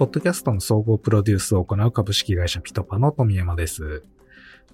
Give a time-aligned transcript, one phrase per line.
[0.00, 4.02] ポッドキャストの総合プロデュースを行う株式会社ピトパの富山です。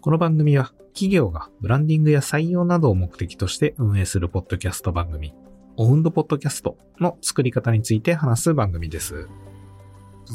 [0.00, 5.34] この番組は企業がブランディングや採用などを目的として運営するポッドキャスト番組、
[5.78, 9.26] オウンドポッドキャストの作り方について話す番組です。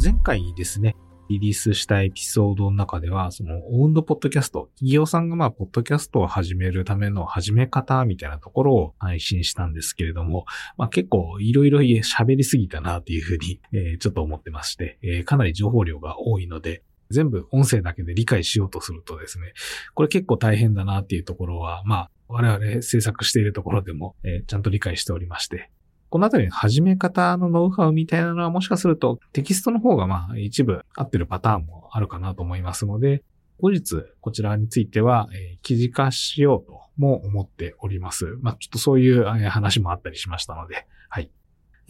[0.03, 0.97] 前回ですね、
[1.31, 10.45] リリースしたエピソードの中では、そのオウンドポッドキャスト、企業さんがまあ、ポッドキャストを始めるための始め方みたいなところを配信したんですけれども、
[10.77, 19.53] まあ結構いろいろ喋りすぎたなっていうふうに、えー、ちょっと思ってまして、えー、かなり情報量が多いので、全部音声だけで理解しようとするとですね、
[19.93, 25.69] これ結構大変だなっていうところは、まあ、我々制作しているところでも、えー、ちゃんと理解しておりまして、
[26.11, 33.23] このあたりの始め方のノウハウみたいなのはもしかするとテキストの方がまあ一部合ってるパターンもあるかなと思いますので、
[33.61, 38.37] 後日こちらについては、え、記事化しようとも思っております。
[38.41, 41.31] まあちょっとそういう話もあったりしましたので、はい。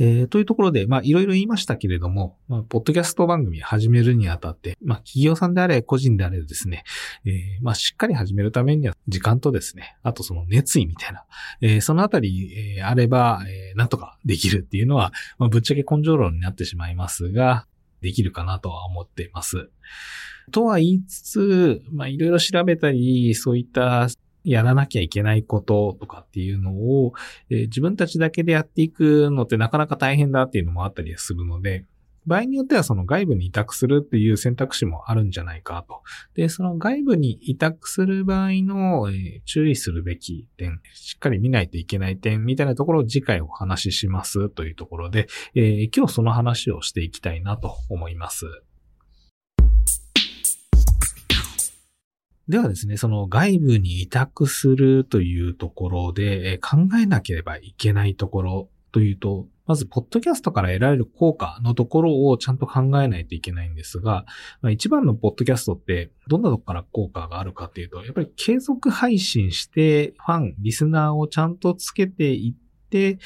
[0.04, 6.84] えー、というところで、まあ、いろいろ言いましたけれども、まあ、ポッドキャスト番組始めるにあたって、まあ、企業さんであれ、個人であれですね、
[7.24, 11.24] えー、まあ、しっかり始めるためには、時間とですね、あとその熱意みたいな、
[11.62, 17.68] えー、そのあたり、えー、あれば、えー、なんとかできるっていうのは、まあ、ぶっちゃけ根性論になってしまいますが、
[18.02, 19.70] できるかなとは思っています。
[20.52, 24.08] とは言いつつ、まあ、いろいろ調べたり、そういった
[24.44, 27.14] やらなきゃいけないこととかっていうのを、
[27.50, 31.86] えー、自分たちだけでやっていくのってなかなか大変だっていうのもあったりするので、
[32.26, 36.02] 場合によってはその外部に委託するっていう選択肢もあるんじゃないかと。
[36.36, 48.46] で、その外部に委託する場合の、えー、注意するべき点、しっかり見ないといけない点みたいなところを次回お話ししますというところで、えー、今日その話をしていきたいなと思います。
[52.52, 64.26] ではですね、その外部に委託するというところで考えなければいけないところというと、まず、ポッドキャストから得られる効果のところをちゃんと考えないといけないんですが、
[64.70, 73.18] 一番のポッドキャストってどんなとこから効果があるかっていうと、やっぱり継続配信してファン、リスナーをちゃんとつけていって、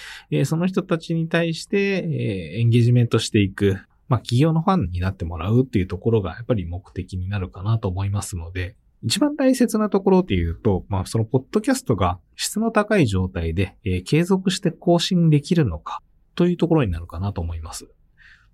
[0.45, 3.79] その人たちに対して、エンゲージメントしていく。
[4.07, 8.75] まあ、企業のファンになってもらうっていうところがやっぱり目的になるかなと思いますので、
[9.05, 16.01] 一番大切なところっていうと、まあそのポッドキャストが質の高い状態で、えー、継続して更新できるのか
[16.33, 17.87] というところになるかなと思います。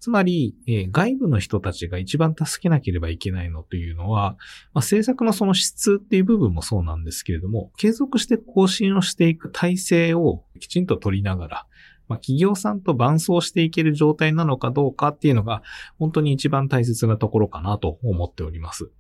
[0.02, 4.36] つまり、えー、外部の人たちが一番助けなければいけないのというのは、
[4.74, 11.68] まあ、制作のその質っていう部分もそうなんですけれども、継続して更新をしていく体制をきちんと取りながら、
[12.10, 15.62] まあ、企業さんと伴走していける状態なのかどうかっていうのが、
[15.98, 18.92] 本当に一番大切なところかなと思っております。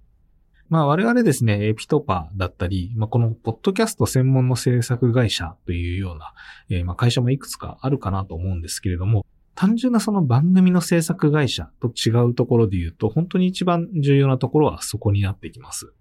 [0.71, 6.33] まあ我々ですね、エピトパーだったり、まあこのポッドキャスト専門の制作会社というような、
[6.69, 15.91] えー、まあ会社もいくつかあるかなと思うんですけれども、単純なその番組の制作会社と違うところで言うと、本当に一番重要なところはそこになってきます。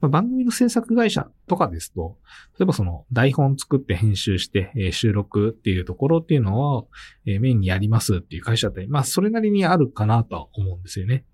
[0.00, 2.18] まあ、番組の制作会社とかですと、
[2.58, 6.88] 例えばその台本作って編集して、えー、収録っていうところっていうのを、
[7.26, 11.24] えー、メインにやりますっていう会社って、まあそれなりにあるかなとは思うんですよね。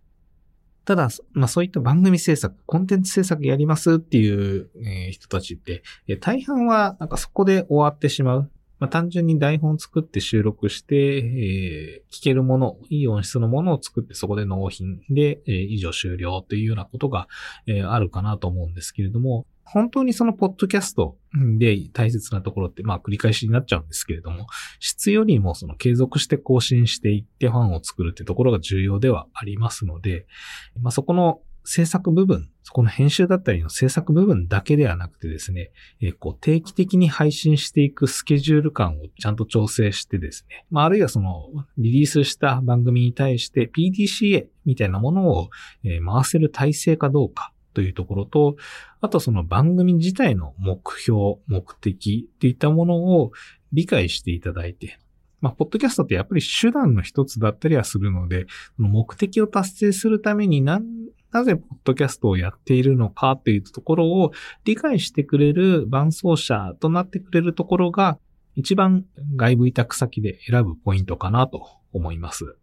[0.85, 8.51] ただ、まあそういった番組制作、コンテンツ制作やりますっていう、えー、人たちって、えー、大半はなんかそこで終わってしまう。
[8.81, 17.29] まあ単純に台本作って収録して、えー、聞けるもの、いい音質のものを作ってそこで納品で、えー、以上終了というようなことが、
[17.67, 21.17] えー、あるかなと思うんですけれども、本当にそのポッドキャスト
[21.59, 24.47] で大切なところって、まあ繰り返しになっちゃうんですけれども、
[24.81, 30.27] 質よりもその継続して更新していってファンを作るってところが重要ではありますので、
[30.81, 41.49] まあそこの制作部分、そこの編集だったりの制作部分だけではなくてですね、えー、こう定期的に配信していくスケジュール感をちゃんと調整してですね、まあ、あるいはその
[41.79, 45.51] リリースした番組に対して PDCA みたいなものを、
[45.85, 48.57] えー、回せる体制かどうかというところと、
[49.01, 53.33] あとその番組自体の目標、目的っていったものを
[53.73, 54.99] 理解していただいて、
[55.41, 58.47] まあ、ポッドキャストってやっぱり手段の一つだったりはするので、
[58.79, 60.81] 目的を達成するためにな、
[61.33, 64.33] なぜポッドキャストをやっているのかっていうところを
[64.65, 68.19] 理解してくれる伴走者となってくれるところが、
[68.55, 69.05] 一番
[69.35, 72.57] 外部委託先で選ぶポイントかなと思います。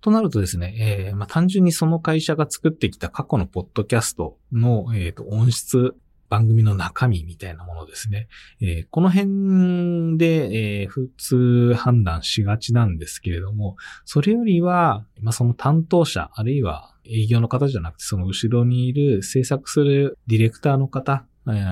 [0.00, 5.94] となるとですね、えー、まあ、単純にその会社が作ってきた過去のポッドキャストの、えーと、音質、
[6.28, 8.28] 番組の中身みたいなものですね。
[8.60, 21.24] えー、この辺で、えー、普通判断しがちなんですけれども、それよりは、まあ、その担当者、あるいは営業の方じゃなくて、その後ろにいる制作するディレクターの方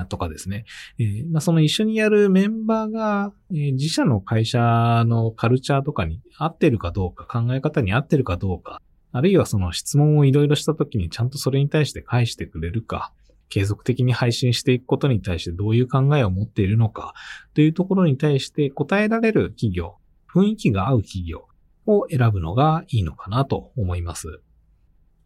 [0.09, 0.65] とかですね。
[0.99, 8.81] えー、まあ、その一緒にやるメンバーが、えー、自社の会社のカルチャーとかに合ってるかどうか、考え方に合ってるかどうか、
[9.13, 13.13] あるいはその質問をいろいろした時にちゃんとそれに対して返してくれるか、
[13.49, 17.15] 継続的に配信していくことに対してどういう考えを持っているのか
[17.55, 19.97] というところに対して答えられる企業、
[20.33, 21.47] 雰囲気が合う企業
[21.87, 24.41] を選ぶのがいいのかなと思います。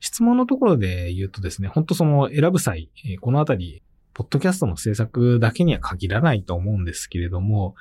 [0.01, 3.83] 質問のところで言うとですね、本当その選ぶ際、このあたり、
[4.21, 7.75] ポッドキャストの制作だけには限らないと思うんですけれども、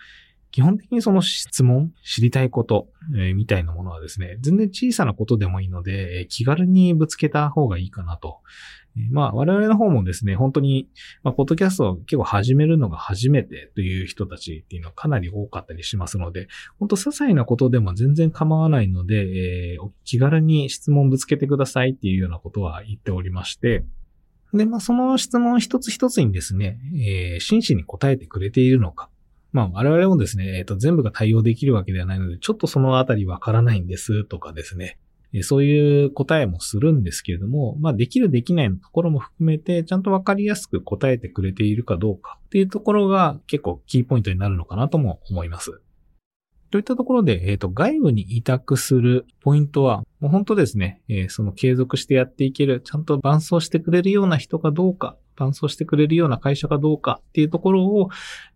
[0.51, 8.39] 基本的にその質問、知りたいこと、えー、みたいなものはですね、全然小さなことでもいいので、えー、気軽にぶつけた方がいいかなと。
[8.95, 10.87] えー、まあ、我々の方もですね、本当に、
[11.23, 16.47] まあ、ポッドキャストを結構始めるのが初めてという人たちっていうのはかなり多かったりしますので、
[16.79, 23.83] 本当些細なことでも全然構わないので、えー、気軽に質問ぶつけてくださいっていうようなことは言っておりまして、
[24.53, 29.09] で、まあ、その質問一つ一つにですね、えー、真摯に答えてくれているのか、
[29.51, 34.97] まあ、我々もですね、えっ、ー、と、全部が対応できるわけではないので、ちょっとそのあたりわからないんですとかですね、
[35.43, 45.81] そういう答えもするんですけれども、まあ、できるできないのところも含めて、ちゃんとわかりやすく答えてくれているかどうかっていうところが結構キーポイントになるのかなとも思います。
[46.71, 58.09] といったところで、えっ、ー、と、外部に委託するポイントは、もう本当ですね、えー、その継続してやっていける、ちゃんと伴走してくれるような人かどうか伴走してくれるような会社かどうかっていうところを、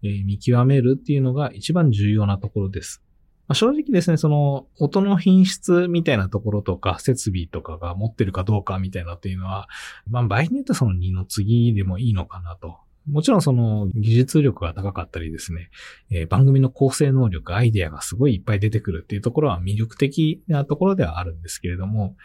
[0.04, 3.02] えー、見極めるっていうのが一番重要なところです。
[3.48, 9.68] まあ、正直ですね、その音の品質みたいなところとか、設備とかが持ってるかどうかみたいなっていうのは、
[10.10, 12.78] まあ場合によってはその2の次でもいいのかなと。
[13.10, 15.70] もちろんその技術力が高かったりですね、
[16.10, 22.16] えー、番組の構成能力、アイデアがすごいいっぱい出てくるっていうところは魅力的なところではあるんですけれども、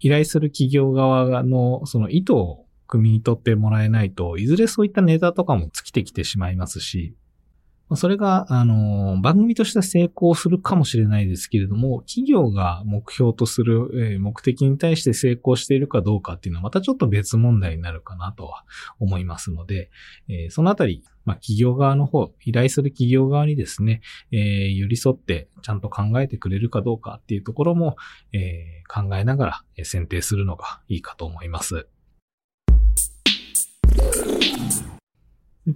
[0.00, 7.14] 依頼する企業側のその意図を組み取ってもらえないと、いずれそういったネタとかも尽きてきてしまいますし、
[7.96, 18.64] それが、あの、番組としては成功するかもしれないですけれども、企業が目標とする、目的に対して成功しているかどうかっていうのはまたちょっと別問題になるかなとは
[18.98, 19.90] 思いますので、
[20.50, 27.96] そのあたり、まあ、企業側の方、依頼する企業側にですね、えー、寄り添ってちゃんと考えてくれるかどうかっていうところも、
[28.32, 31.88] えー、考えながら選定するのがいいかと思います。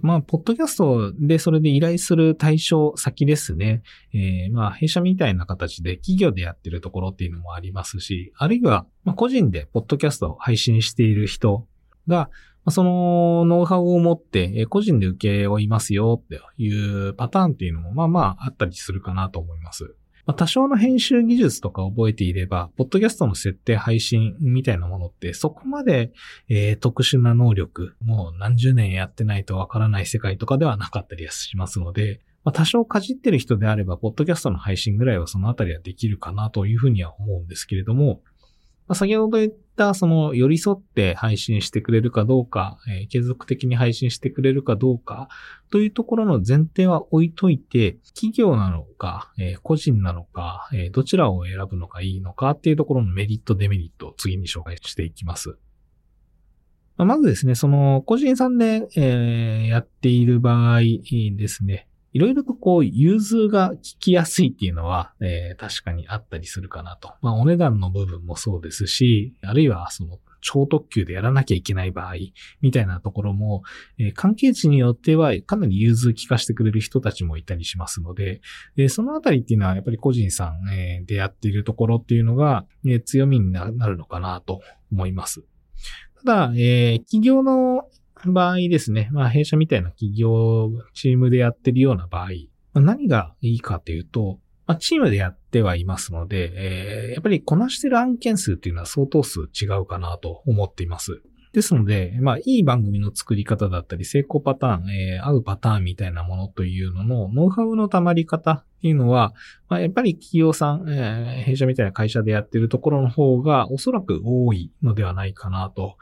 [0.01, 3.81] まあ、ポッドキャストでそれで依頼する対象先ですね。
[4.13, 11.67] えー、まあ、弊社みたいな形で企業でやってるところっていうのもありますし、あるいは、まあ、個人でポッドキャストを配信している人
[12.07, 12.29] が、
[12.67, 19.95] そのノウハウを持って個人で受け負いますよっていうパターンっていうのもまあまああったりするかなと思います。
[20.25, 26.11] まあ、多少の編集技術とか覚えていれば、ポッドキャストの設定配信みたいなものってそこまで、
[26.49, 38.21] えー、特殊な能力、もう何十年やってないとわからない世界とかではなかったりしますので、まあ、多少かじってる人であれば、ポッドキャストの配信ぐらいはそのあたりはできるかなというふうには思うんですけれども、
[38.87, 45.29] まあ、先ほど言ったその寄り添って配信してくれるかどうか、えー、継続的に配信してくれるかどうか
[45.71, 55.57] というところの前提は置いといて、企業なのか、えー、個人なのか、えー、どちらを選ぶのがいいのかっていうところのメリット、デメリットを次に紹介していきます。
[56.97, 67.13] まずですね、その個人さんで、えー、やっている場合ですね、いろいろとこう、融通が聞きやすいっていうのは、えー、確かにあったりするかなと。
[67.21, 72.15] まあ、お値段の部分もそうですし、あるいはその、超特急でやらなきゃいけない場合、
[72.61, 73.63] みたいなところも、
[73.97, 78.41] えー、関係値によってはかなり融通聞かせてくれる人たちもいたりしますので、
[78.77, 84.61] えー、そのあたりっていうのはやっぱり個人さん、えー、でやっているところっていうのが、えー、強みになるのかなと
[84.91, 85.43] 思います。
[86.25, 87.83] ただ、えー、企業の
[88.25, 92.29] 場合ですね、まあ弊社みたいな企業、チームでやってるような場合、
[92.73, 101.23] まあ、何がいいかというと、まあ、チームでやってはいますので、えー、やっぱりこなしてる案件数っていうのは相当数違うかなと思っています。
[101.53, 109.33] ですので、まあ、いい番組の作り方だったり、成功パターン、えー、合うパターンみたいなものというのの、ノウハウの溜まり方っていうのは、
[109.67, 115.97] まあ、やっぱり企業さん、えー、弊社みたいな会社でやってるところの方がおそらく多いのではないかなと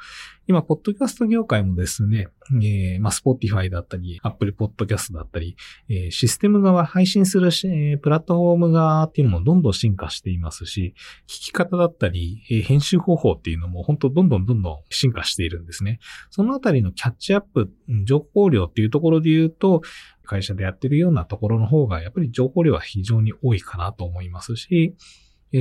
[0.50, 2.28] 今、ポッドキャスト業界もですね、
[2.64, 5.58] えー、まあ、Spotify だったり、Apple Podcast だったり、
[5.90, 10.94] えー、システム側、配信するし、えー、プラットフォーム側っていうのもどんどん進化していますし、
[11.28, 16.00] 聞き方だったり、えー、編集方法っていうのも本当どんどんどんどん進化しているんですね。
[16.30, 17.70] そのあたりのキャッチアップ、
[18.06, 19.82] 情報量っていうところで言うと、
[20.28, 24.96] 会社でやってるようなところの方が、やっぱり情報量は非常に多いかなと思いますし、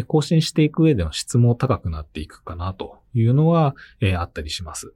[0.07, 4.93] 更新していく上での質も高くなっていくかなというのは、えあったりします。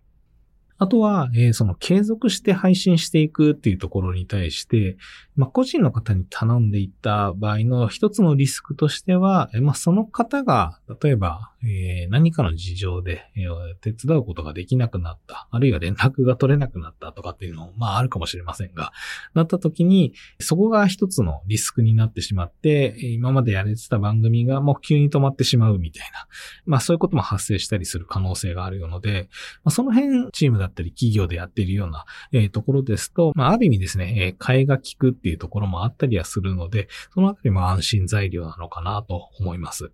[0.81, 4.97] あとは、えその継続して配信していくっていうところに対して、
[5.37, 18.93] まあ、個人の方に頼んでいった場合の一つのリスクとしては、まあ、その方が、例えば、えー、何かの事情で、えー、手伝うことができなくなった、あるいは連絡が取れなくなったとかっていうのも、まあ、あるかもしれませんが、
[19.35, 26.27] なった時に、そこが一つのリスクになってしまって、今までやれてた番組がもう急に止まってしまうみたいな、
[26.65, 29.29] まあ、そういうことも発生したりする可能性があるので、
[29.63, 39.93] まあ、その辺、チームだったり企業でやっているような、えー、ところですと、まあ、ある意味ですね、えー、替えが利くっていうところもあったりはするので、そのあたりも安心材料なのかなと思います。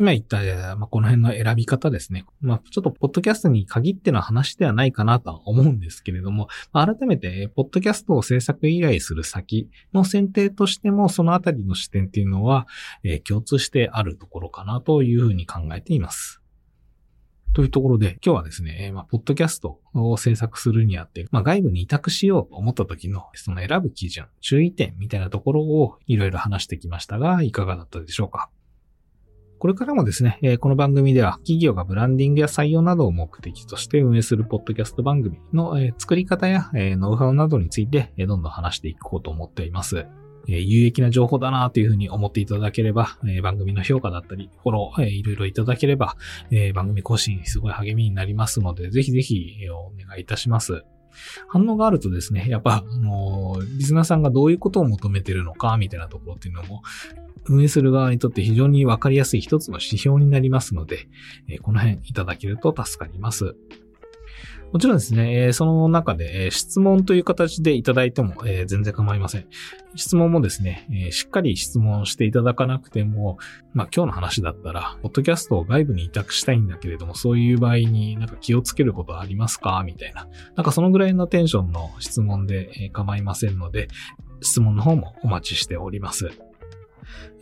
[0.00, 0.38] 今言った、
[0.76, 2.24] まあ、この辺の選び方ですね。
[2.40, 12.66] まあ、ちょっと、ポッドキャストに限っての話ではないかなとは思うんですけれども、まあ、改めて、ポッドキャストを制作依頼する先の選定としても、そのあたりの視点っていうのは、
[13.04, 16.39] えー、共通してあるところかなというふうに考えています。
[17.52, 28.50] というところで、今日はですね、まあ、ポッドキャストを制作するにあって、まあ、外部に委託しようと思った時の、その選ぶ基準、注意点みたいなところをいろいろ話してきましたが、いかがだったでしょうか
[29.58, 40.06] これからもですね、この番組では企業がブランディングや採用などを目的として運営するポッドキャスト番組の作り方やノウハウなどについてどんどん話していこうと思っています。
[40.50, 46.16] え有益な情報だなというふうに思っていただければ、番組の評価だったり、フォロー、いろいろいただければ、
[46.74, 50.84] 番組更新すごい励みになりますので、ぜひぜひお願いいたします。
[51.48, 56.82] 反応があるとですね、やっぱ、あのリスナーさんがどういうことを求めてるのか、みたいなところっていうのも、
[57.46, 61.08] 運営する側にとって非常にわかりやすい一つの指標になりますので、
[61.62, 63.56] この辺いただけると助かります。
[64.72, 68.34] もちろんですね、その中で質問という形でいただいても
[68.66, 69.46] 全然構いません。
[69.96, 73.38] 質問もですね、しっかり質問していただかなくても、
[73.74, 79.82] まあ今日の話だったら、ポッドキャストを外部に委託したいんだけれども、そういう場合になんか気をつけることはありますか？
[79.84, 80.28] みたいな。
[80.54, 83.88] なんかそのぐらいのテンションの質問で構いませんので、
[84.40, 86.30] 質問の方もお待ちしております。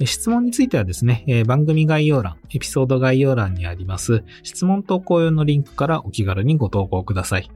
[0.04, 7.50] 質問についてはですね、番組概要欄、エピソード概要欄にあります質問投稿用のリンクからお気軽にご投稿ください。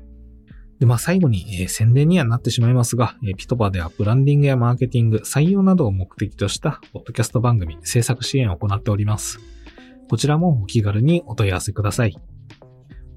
[0.83, 9.39] で、まあ最後に、えー、宣伝にはなってしまいますが、えー、ピトパではブランディングやマーケティング、採用などを目的としたポッドキャスト番組制作支援を行っております。
[10.11, 12.17] こちらもお気軽にお問い合わせください。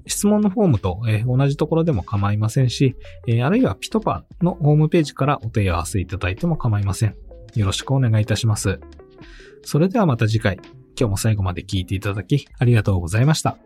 [0.06, 2.94] 質問のフォームと、えー、同じところでも構いませんし、
[3.26, 7.16] えあるいはピトパのホームページからお問い合わせいただいても構いません。
[7.60, 8.80] よろしくお願いいたします。
[9.62, 10.56] それではまた次回、
[10.98, 13.58] 今日も最後まで聞いていただきありがとうございました。